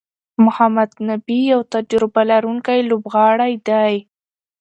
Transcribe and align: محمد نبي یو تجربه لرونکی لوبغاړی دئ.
محمد 0.45 0.89
نبي 1.07 1.39
یو 1.53 1.61
تجربه 1.73 2.21
لرونکی 2.31 2.79
لوبغاړی 2.89 3.53
دئ. 3.67 3.95